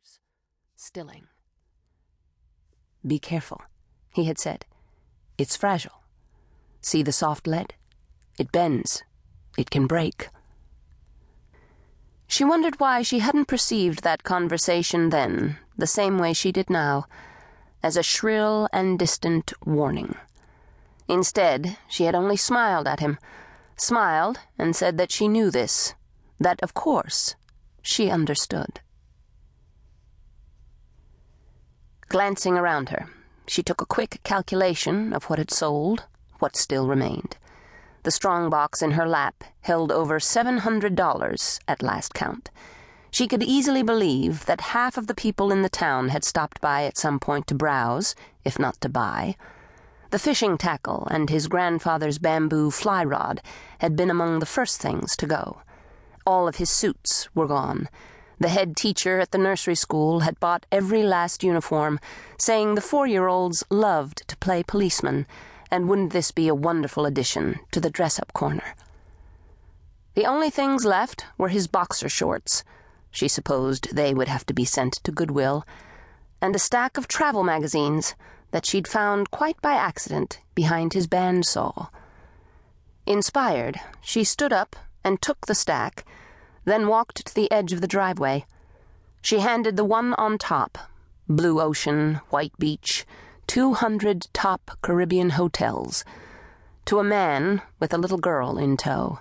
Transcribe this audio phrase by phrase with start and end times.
[0.00, 0.18] ears,
[0.76, 1.26] stilling.
[3.06, 3.62] Be careful,
[4.14, 4.64] he had said.
[5.38, 6.02] It's fragile.
[6.80, 7.74] See the soft lead?
[8.38, 9.02] It bends.
[9.58, 10.28] It can break.
[12.26, 17.06] She wondered why she hadn't perceived that conversation then, the same way she did now,
[17.82, 20.14] as a shrill and distant warning.
[21.08, 23.18] Instead, she had only smiled at him,
[23.76, 25.94] smiled and said that she knew this,
[26.38, 27.34] that of course
[27.82, 28.80] she understood.
[32.10, 33.06] Glancing around her,
[33.46, 36.06] she took a quick calculation of what had sold,
[36.40, 37.36] what still remained.
[38.02, 42.50] The strong box in her lap held over $700 at last count.
[43.12, 46.82] She could easily believe that half of the people in the town had stopped by
[46.82, 49.36] at some point to browse, if not to buy.
[50.10, 53.40] The fishing tackle and his grandfather's bamboo fly rod
[53.78, 55.62] had been among the first things to go.
[56.26, 57.88] All of his suits were gone.
[58.40, 62.00] The head teacher at the nursery school had bought every last uniform,
[62.38, 65.26] saying the four year olds loved to play policeman
[65.70, 68.74] and wouldn't this be a wonderful addition to the dress up corner?
[70.14, 72.64] The only things left were his boxer shorts.
[73.10, 75.64] She supposed they would have to be sent to Goodwill,
[76.40, 78.14] and a stack of travel magazines
[78.50, 81.88] that she'd found quite by accident behind his bandsaw.
[83.06, 86.04] Inspired, she stood up and took the stack,
[86.64, 88.44] then walked to the edge of the driveway.
[89.22, 90.78] She handed the one on top
[91.28, 93.06] blue ocean, white beach,
[93.46, 96.04] 200 top Caribbean hotels
[96.84, 99.20] to a man with a little girl in tow.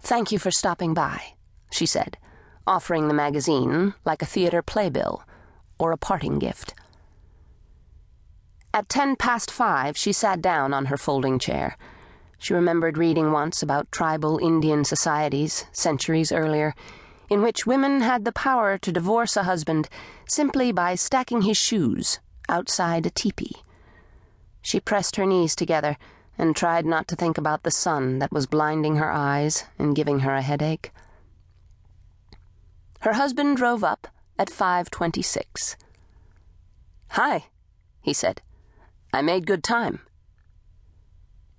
[0.00, 1.34] Thank you for stopping by,
[1.70, 2.16] she said,
[2.66, 5.24] offering the magazine like a theater playbill
[5.78, 6.74] or a parting gift.
[8.72, 11.76] At ten past five, she sat down on her folding chair.
[12.42, 16.74] She remembered reading once about tribal Indian societies, centuries earlier,
[17.28, 19.90] in which women had the power to divorce a husband
[20.26, 23.62] simply by stacking his shoes outside a tepee.
[24.62, 25.98] She pressed her knees together
[26.38, 30.20] and tried not to think about the sun that was blinding her eyes and giving
[30.20, 30.92] her a headache.
[33.00, 35.76] Her husband drove up at 5:26.
[37.10, 37.48] "Hi,"
[38.00, 38.40] he said.
[39.12, 40.00] "I made good time."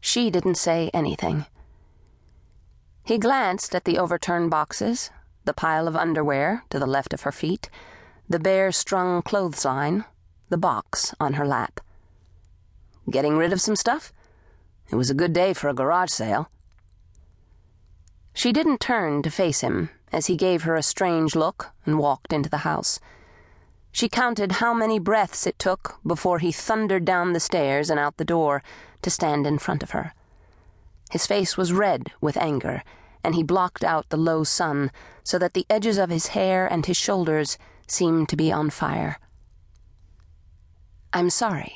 [0.02, 1.46] She didn't say anything.
[3.06, 5.12] He glanced at the overturned boxes,
[5.46, 7.70] the pile of underwear to the left of her feet,
[8.28, 10.06] the bare strung clothesline,
[10.50, 11.80] the box on her lap.
[13.10, 14.12] Getting rid of some stuff?
[14.90, 16.50] It was a good day for a garage sale.
[18.34, 22.34] She didn't turn to face him as he gave her a strange look and walked
[22.34, 23.00] into the house.
[23.92, 28.18] She counted how many breaths it took before he thundered down the stairs and out
[28.18, 28.64] the door
[29.02, 30.14] to stand in front of her.
[31.12, 32.84] His face was red with anger,
[33.24, 34.92] and he blocked out the low sun
[35.24, 37.58] so that the edges of his hair and his shoulders
[37.88, 39.20] seemed to be on fire.
[41.14, 41.74] I'm sorry,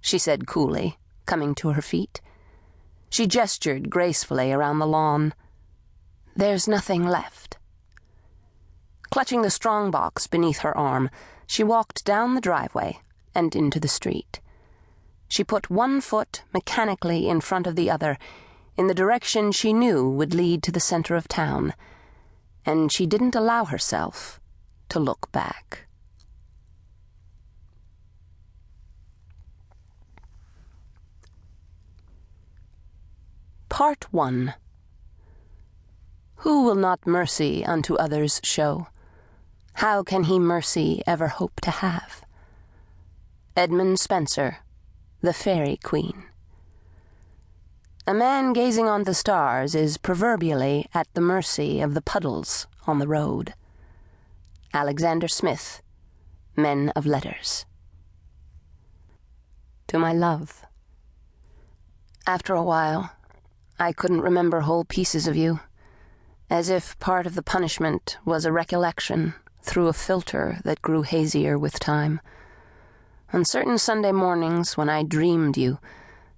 [0.00, 2.20] she said coolly, coming to her feet.
[3.10, 5.34] She gestured gracefully around the lawn.
[6.36, 7.58] There's nothing left.
[9.10, 11.10] Clutching the strong box beneath her arm,
[11.46, 12.98] she walked down the driveway
[13.34, 14.40] and into the street.
[15.28, 18.18] She put one foot mechanically in front of the other
[18.76, 21.74] in the direction she knew would lead to the center of town,
[22.66, 24.40] and she didn't allow herself
[24.88, 25.86] to look back.
[33.68, 34.54] Part 1
[36.36, 38.88] Who will not mercy unto others show?
[39.74, 42.24] How can he mercy ever hope to have?
[43.56, 44.58] Edmund Spenser,
[45.24, 46.24] The Faerie Queene.
[48.06, 52.98] A man gazing on the stars is proverbially at the mercy of the puddles on
[52.98, 53.54] the road.
[54.74, 55.80] Alexander Smith,
[56.58, 57.64] Men of Letters.
[59.86, 60.66] To my love.
[62.26, 63.10] After a while,
[63.78, 65.60] I couldn't remember whole pieces of you,
[66.50, 71.58] as if part of the punishment was a recollection through a filter that grew hazier
[71.58, 72.20] with time.
[73.34, 75.80] On certain Sunday mornings when I dreamed you,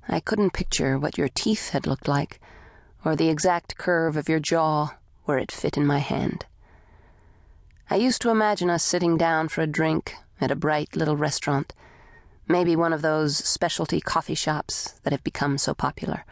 [0.09, 2.41] I couldn't picture what your teeth had looked like,
[3.05, 4.95] or the exact curve of your jaw
[5.27, 6.47] where it fit in my hand.
[7.91, 11.75] I used to imagine us sitting down for a drink at a bright little restaurant,
[12.49, 16.25] maybe one of those specialty coffee shops that have become so popular.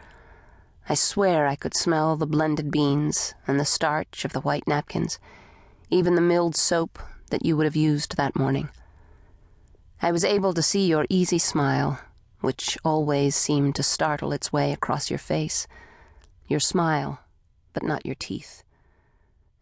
[0.89, 5.19] I swear I could smell the blended beans and the starch of the white napkins,
[5.91, 6.97] even the milled soap
[7.29, 8.69] that you would have used that morning.
[10.01, 11.99] I was able to see your easy smile,
[12.41, 15.67] which always seemed to startle its way across your face.
[16.47, 17.19] Your smile,
[17.73, 18.63] but not your teeth.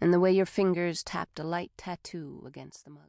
[0.02, 3.02] And the way your fingers tapped a light tattoo against the mug.